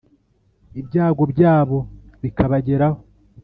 [0.81, 1.79] ibyago byabo
[2.21, 2.99] bikabageraho,